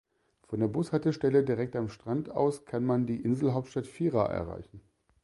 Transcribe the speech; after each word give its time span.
Von 0.47 0.61
der 0.61 0.67
Bushaltestelle 0.67 1.43
direkt 1.43 1.75
am 1.75 1.87
Strand 1.87 2.31
aus 2.31 2.65
kann 2.65 2.83
man 2.83 3.05
die 3.05 3.21
Inselhauptstadt 3.21 3.85
Fira 3.85 4.25
erreichen. 4.25 4.81